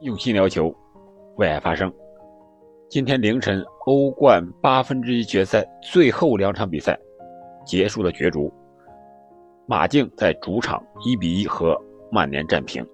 [0.00, 0.72] 用心聊球，
[1.38, 1.92] 为爱发声。
[2.88, 6.96] 今天凌晨，欧冠八分之一决赛最后两场比赛
[7.66, 8.52] 结束了角逐。
[9.66, 11.76] 马竞在主场一比一和
[12.12, 12.86] 曼联战平，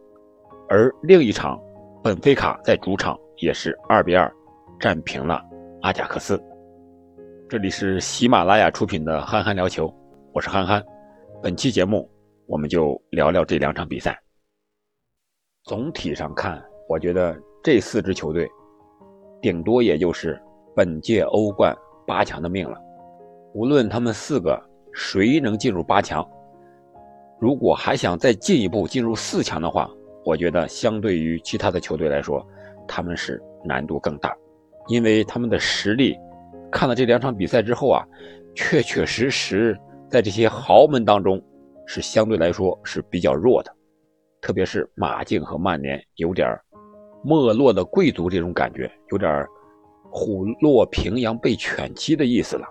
[0.66, 1.60] 而另一场，
[2.02, 4.32] 本菲卡在主场也是二比二
[4.80, 5.42] 战平了
[5.82, 6.42] 阿贾克斯。
[7.50, 9.86] 这里是喜马拉雅出品的《憨憨聊球》，
[10.32, 10.82] 我是憨憨。
[11.42, 12.10] 本期节目，
[12.46, 14.18] 我们就聊聊这两场比赛。
[15.64, 16.64] 总体上看。
[16.88, 18.48] 我觉得这四支球队，
[19.40, 20.40] 顶多也就是
[20.76, 21.74] 本届欧冠
[22.06, 22.76] 八强的命了。
[23.54, 24.60] 无论他们四个
[24.92, 26.26] 谁能进入八强，
[27.40, 29.90] 如果还想再进一步进入四强的话，
[30.24, 32.46] 我觉得相对于其他的球队来说，
[32.86, 34.36] 他们是难度更大，
[34.88, 36.16] 因为他们的实力，
[36.70, 38.04] 看了这两场比赛之后啊，
[38.54, 39.78] 确确实实
[40.10, 41.42] 在这些豪门当中
[41.86, 43.74] 是相对来说是比较弱的，
[44.40, 46.48] 特别是马竞和曼联有点
[47.24, 49.44] 没落的贵族这种感觉，有点
[50.10, 52.66] 虎落平阳被犬欺的意思了。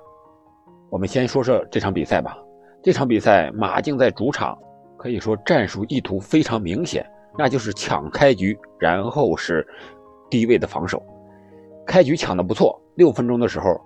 [0.91, 2.38] 我们先说说这场比赛吧。
[2.83, 4.55] 这场比赛，马竞在主场，
[4.95, 7.03] 可以说战术意图非常明显，
[7.38, 9.66] 那就是抢开局，然后是
[10.30, 11.02] 低位的防守。
[11.86, 13.81] 开局抢的不错，六分钟的时候，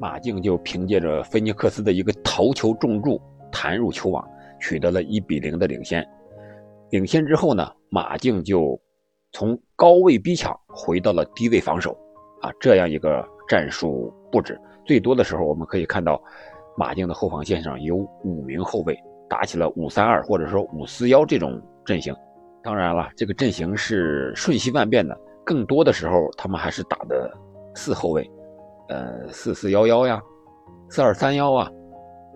[0.00, 3.20] 马竞就凭借着菲尼克斯的一个头球重柱
[3.52, 4.26] 弹入球网，
[4.58, 6.04] 取得了一比零的领先。
[6.90, 8.78] 领先之后呢，马竞就。
[9.38, 11.96] 从高位逼抢回到了低位防守，
[12.40, 16.20] 啊，这样一个战术布置，最多的时候我们可以看到，
[16.76, 18.98] 马竞的后防线上有五名后卫
[19.30, 22.12] 打起了五三二或者说五四幺这种阵型。
[22.64, 27.32] 当然了，这个阵型是瞬息万变的，更多的时候他们还是打的
[27.76, 28.28] 四后卫，
[28.88, 30.20] 呃，四四幺幺呀，
[30.88, 31.70] 四二三幺啊，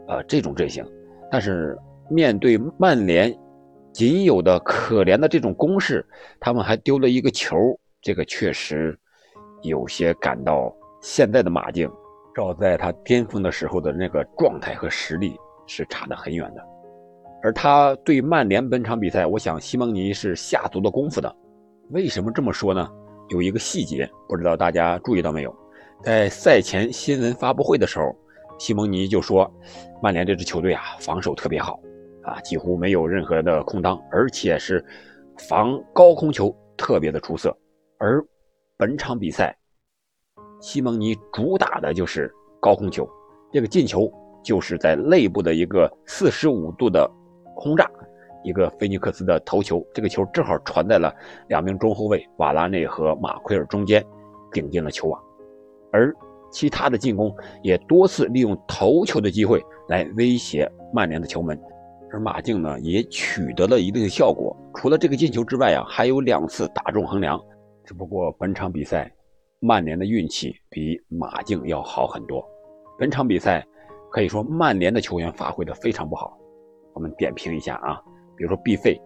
[0.06, 0.86] 呃，这种阵型。
[1.32, 1.76] 但是
[2.08, 3.36] 面对曼联。
[3.92, 6.04] 仅有的可怜的这种攻势，
[6.40, 7.56] 他们还丢了一个球，
[8.00, 8.98] 这个确实
[9.62, 11.90] 有些感到现在的马竞，
[12.34, 16.64] 照在他巅峰的时候的那个状态和实力是差得很远的。
[17.42, 21.34] 而他对曼联本场比赛，我想西蒙尼是下足了功夫的。
[21.90, 22.88] 为什么这么说呢？
[23.28, 25.54] 有一个细节，不知道大家注意到没有？
[26.02, 28.14] 在赛前新闻发布会的时候，
[28.58, 29.52] 西蒙尼就说，
[30.02, 31.78] 曼联这支球队啊，防守特别好。
[32.22, 34.84] 啊，几乎没有任何的空当，而且是
[35.48, 37.56] 防高空球特别的出色。
[37.98, 38.24] 而
[38.76, 39.56] 本场比赛，
[40.60, 43.08] 西蒙尼主打的就是高空球，
[43.52, 44.10] 这个进球
[44.42, 47.10] 就是在内部的一个四十五度的
[47.54, 47.90] 轰炸，
[48.44, 51.14] 一个菲尼克斯的头球，这个球正好传在了
[51.48, 54.04] 两名中后卫瓦拉内和马奎尔中间，
[54.52, 55.20] 顶进了球网。
[55.92, 56.14] 而
[56.50, 61.58] 其他的进攻也多次利用头球的机会来威胁曼联的球门。
[62.12, 64.54] 而马竞呢，也取得了一定的效果。
[64.74, 67.40] 除了这个进球之外啊，还有两次打中横梁。
[67.86, 69.10] 只不过本场比赛，
[69.60, 72.46] 曼联的运气比马竞要好很多。
[72.98, 73.66] 本场比赛
[74.10, 76.38] 可以说曼联的球员发挥的非常不好。
[76.92, 77.98] 我们点评一下啊，
[78.36, 79.00] 比如说毕费，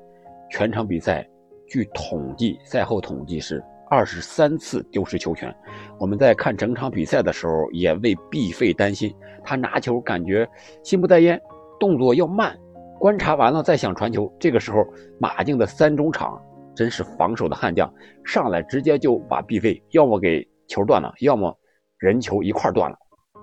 [0.50, 1.24] 全场比赛
[1.68, 5.54] 据统计，赛后统计是二十三次丢失球权。
[6.00, 9.14] 我们在看整场比赛的时候，也为毕费担心，
[9.44, 10.46] 他拿球感觉
[10.82, 11.40] 心不在焉，
[11.78, 12.58] 动作要慢。
[12.98, 14.84] 观察完了再想传球，这个时候
[15.20, 16.40] 马竞的三中场
[16.74, 17.92] 真是防守的悍将，
[18.24, 21.54] 上来直接就把毕费要么给球断了，要么
[21.98, 22.96] 人球一块断了，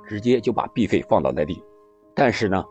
[0.07, 1.61] 直接就把毕费放倒在地。
[2.15, 2.63] 但是呢，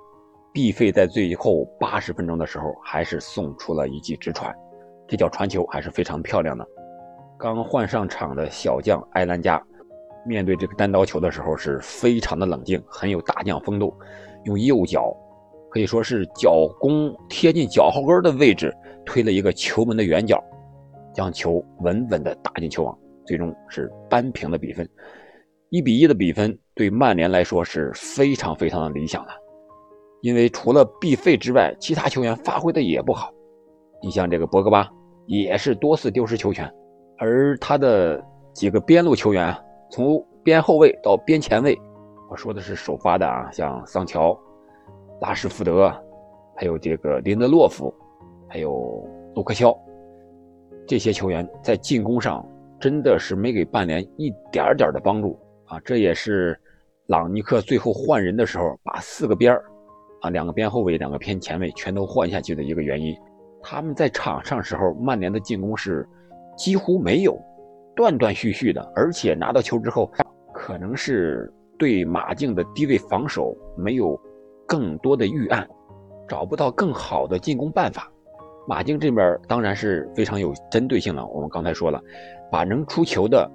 [0.52, 4.54] 毕费在最后八十分钟的时候还是送出了一记直传，
[5.06, 6.66] 这脚传球还是非常漂亮的。
[7.38, 9.60] 刚换上场的小将埃兰加，
[10.26, 13.96] 面对这个单刀球的时候是非常的冷静，很有大将风度，
[14.44, 15.16] 用右脚。
[15.72, 18.70] 可以说是脚弓贴近脚后跟的位置
[19.06, 20.38] 推了一个球门的圆角，
[21.14, 24.86] 将球稳稳地打进球网，最终是扳平了比分，
[25.70, 29.30] 一比一的比分对曼联来说是非常非常的理想的，
[30.20, 33.32] 因为除了必费之外，其他球员发挥的也不好。
[34.02, 34.86] 你像这个博格巴
[35.26, 36.70] 也是多次丢失球权，
[37.16, 38.22] 而他的
[38.52, 39.56] 几个边路球员，
[39.90, 41.74] 从边后卫到边前卫，
[42.30, 44.38] 我说的是首发的啊，像桑乔。
[45.22, 45.88] 拉什福德，
[46.56, 47.94] 还有这个林德洛夫，
[48.48, 49.72] 还有卢克肖，
[50.84, 52.44] 这些球员在进攻上
[52.80, 55.78] 真的是没给曼联一点点的帮助啊！
[55.84, 56.58] 这也是
[57.06, 59.56] 朗尼克最后换人的时候把四个边
[60.22, 63.16] 啊，两个边后卫、两个偏前卫全都换下去的一个原因。
[63.62, 66.04] 他们在场上时候，曼联的进攻是
[66.56, 67.40] 几乎没有，
[67.94, 70.10] 断断续续的，而且拿到球之后，
[70.52, 71.48] 可能是
[71.78, 74.20] 对马竞的低位防守没有。
[74.72, 75.68] 更多的预案，
[76.26, 78.10] 找不到更好的进攻办法，
[78.66, 81.26] 马竞这边当然是非常有针对性了。
[81.26, 82.00] 我们刚才说了，
[82.50, 83.50] 把能出球的，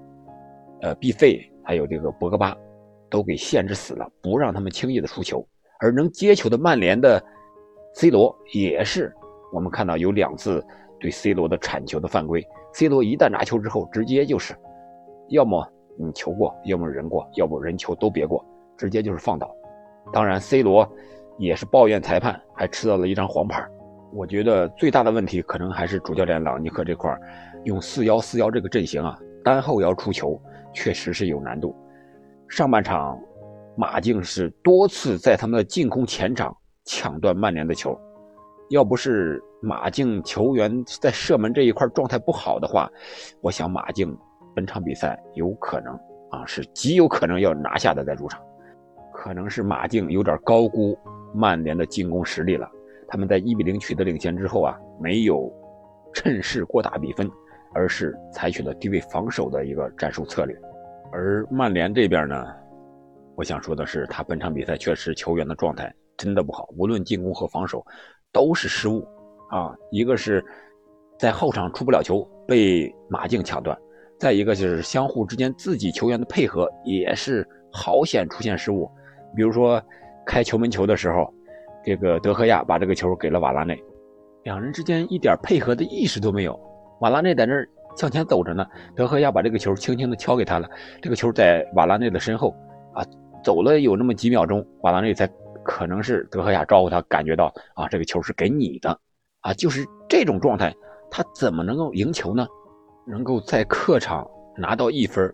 [0.83, 2.55] 呃，毕费还有这个博格巴，
[3.09, 5.43] 都给限制死了，不让他们轻易的出球。
[5.79, 7.19] 而能接球的曼联的
[7.95, 9.11] C 罗也是，
[9.51, 10.63] 我们看到有两次
[10.99, 12.45] 对 C 罗的铲球的犯规。
[12.73, 14.55] C 罗一旦拿球之后，直接就是，
[15.29, 15.67] 要么
[15.97, 18.45] 你球过，要么人过，要不人球都别过，
[18.77, 19.51] 直接就是放倒。
[20.11, 20.89] 当然，C 罗
[21.37, 23.65] 也是抱怨裁判，还吃到了一张黄牌。
[24.13, 27.13] 我觉得最大的问题可能还是主教练朗尼克这块
[27.65, 30.41] 用四幺四幺这个阵型啊，单后腰出球
[30.73, 31.75] 确实是有难度。
[32.47, 33.19] 上半场，
[33.75, 36.55] 马竞是多次在他们的进攻前场
[36.85, 37.99] 抢断曼联的球，
[38.69, 42.89] 要不是马竞球员在射门这一块状态不好的话，
[43.41, 44.17] 我想马竞
[44.55, 45.93] 本场比赛有可能
[46.31, 48.41] 啊是极有可能要拿下的在主场，
[49.17, 50.95] 可能是马竞有点高估
[51.33, 52.69] 曼联的进攻实力了。
[53.07, 55.51] 他们在一比零取得领先之后啊，没有
[56.13, 57.27] 趁势过大比分，
[57.73, 60.55] 而是采取了低位防守的一个战术策略。
[61.11, 62.45] 而曼联这边呢，
[63.35, 67.83] 我想说的是，他本场比赛确实球员的状态真的不好，无论进攻和防守
[68.31, 69.03] 都是失误
[69.49, 69.75] 啊。
[69.89, 70.45] 一个是
[71.17, 73.75] 在后场出不了球，被马竞抢断；
[74.19, 78.89] 再一个就是相互之间自己球员的配合也是好险出现失误，
[79.37, 79.81] 比如说
[80.25, 81.33] 开球门球的时候。
[81.85, 83.81] 这个德赫亚把这个球给了瓦拉内，
[84.43, 86.59] 两人之间一点配合的意识都没有。
[86.99, 90.69] 瓦拉内在那儿向前走着呢，德赫亚把这个球轻轻的敲给他了。
[91.01, 92.53] 这个球在瓦拉内的身后
[92.93, 93.01] 啊，
[93.41, 95.25] 走了有那么几秒钟，瓦拉内才
[95.63, 98.99] 可能是德赫亚招呼他，感觉到啊，这个球是给你的
[99.39, 100.75] 啊，就是这种状态，
[101.09, 102.45] 他怎么能够赢球呢？
[103.05, 105.33] 能够在客场拿到一分，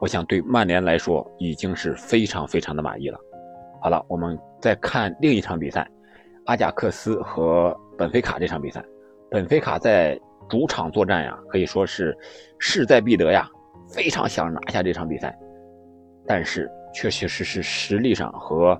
[0.00, 3.20] 我想对曼联来说已经是非常非常的满意了。
[3.86, 5.88] 好了，我们再看另一场比赛，
[6.46, 8.84] 阿贾克斯和本菲卡这场比赛。
[9.30, 12.12] 本菲卡在主场作战呀，可以说是
[12.58, 13.48] 势在必得呀，
[13.88, 15.38] 非常想拿下这场比赛。
[16.26, 18.76] 但是确确实实实力上和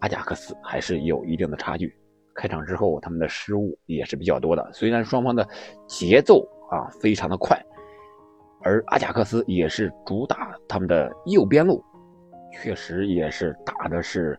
[0.00, 1.96] 阿贾克斯还是有一定的差距。
[2.34, 5.48] 开场之后他们的失误也是比较多的，虽然双方的
[5.86, 7.56] 节奏啊非常的快，
[8.64, 11.80] 而阿贾克斯也是主打他们的右边路。
[12.62, 14.38] 确实也是打的是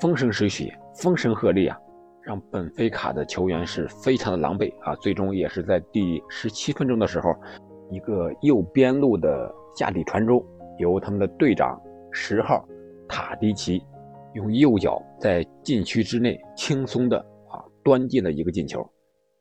[0.00, 1.76] 风生水起、风声鹤唳啊，
[2.22, 4.94] 让本菲卡的球员是非常的狼狈啊。
[4.96, 7.34] 最终也是在第十七分钟的时候，
[7.90, 10.44] 一个右边路的下底传中，
[10.78, 11.80] 由他们的队长
[12.12, 12.64] 十号
[13.08, 13.82] 塔迪奇
[14.34, 17.18] 用右脚在禁区之内轻松的
[17.50, 18.88] 啊端进了一个进球。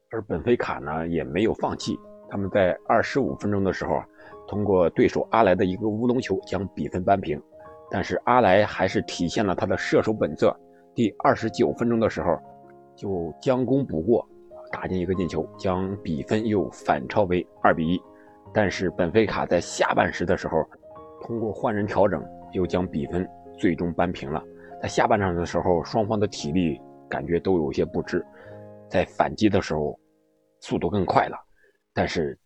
[0.10, 1.96] 而本菲卡呢也没有放弃，
[2.30, 4.02] 他们在二十五分钟的时候，
[4.48, 7.40] 通过对手阿莱的一个乌龙球将比分扳平。
[7.90, 10.56] 但是阿莱还是体现了他的射手本色。
[10.94, 12.38] 第二十九分钟的时候，
[12.96, 14.28] 就将功补过，
[14.72, 18.02] 打进一个进球，将比分又反超为二比一。
[18.54, 20.66] 但是本菲卡在下半时的时候，
[21.22, 22.24] 通过换人调整，
[22.54, 24.44] 又将比分最终扳平了。
[24.82, 28.26] 在下半场的时候，双方的体力感觉都有些不支，
[28.90, 30.00] 在反击的时候
[30.62, 31.38] 速度更快了，
[31.94, 32.38] 但是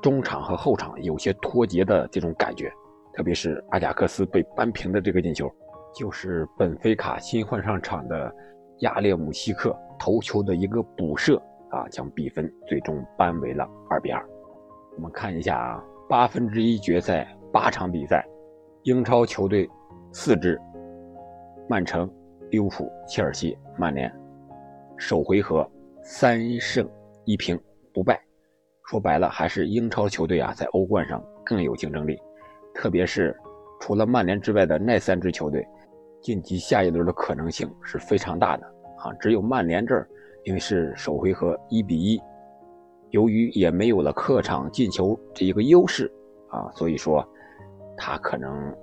[0.00, 2.72] 中场和后场有些脱节的这种感觉。
[3.16, 5.50] 特别是阿贾克斯被扳平的这个进球，
[5.94, 8.30] 就是本菲卡新换上场的
[8.80, 14.22] 亚列姆西克头球的一个补射啊，将比分最终扳为了二比二。
[14.96, 18.22] 我们看一下啊，八分之一决赛八场比赛，
[18.82, 19.66] 英超球队
[20.12, 20.60] 四支：
[21.70, 22.06] 曼城、
[22.50, 24.14] 利物浦、切尔西、曼联，
[24.98, 25.66] 首回合
[26.02, 26.86] 三胜
[27.24, 27.58] 一平
[27.94, 28.20] 不败。
[28.84, 32.20] 说白了，还是英超球队啊，在欧冠上更有竞争力。
[32.76, 33.34] 特别是
[33.80, 35.66] 除了曼联之外的那三支球队，
[36.20, 38.66] 晋级下一轮的可能性是非常大的
[38.98, 39.12] 啊！
[39.18, 40.06] 只有曼联这儿，
[40.44, 42.20] 因为是首回合一比一，
[43.10, 46.12] 由于也没有了客场进球这一个优势
[46.50, 47.26] 啊，所以说
[47.96, 48.74] 他可能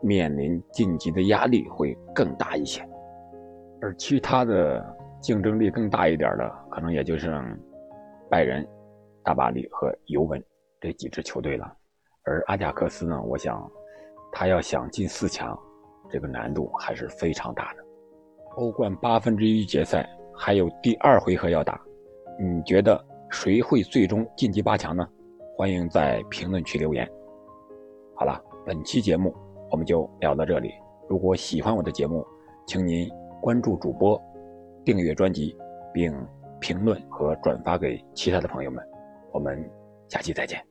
[0.00, 2.86] 面临晋级的压力会更大一些。
[3.82, 7.58] 而其他的竞争力更大一点的，可能也就剩
[8.30, 8.66] 拜仁、
[9.24, 10.42] 大巴黎和尤文
[10.80, 11.76] 这几支球队了。
[12.24, 13.20] 而阿贾克斯呢？
[13.22, 13.70] 我想，
[14.32, 15.58] 他要想进四强，
[16.08, 17.84] 这个难度还是非常大的。
[18.56, 21.80] 欧冠八分之一决赛还有第二回合要打，
[22.38, 25.08] 你觉得谁会最终晋级八强呢？
[25.56, 27.08] 欢迎在评论区留言。
[28.14, 29.34] 好了，本期节目
[29.70, 30.72] 我们就聊到这里。
[31.08, 32.26] 如果喜欢我的节目，
[32.66, 33.08] 请您
[33.40, 34.20] 关注主播，
[34.84, 35.56] 订阅专辑，
[35.92, 36.14] 并
[36.60, 38.84] 评论和转发给其他的朋友们。
[39.32, 39.58] 我们
[40.08, 40.69] 下期再见。